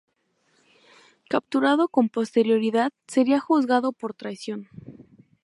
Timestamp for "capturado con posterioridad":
1.29-2.91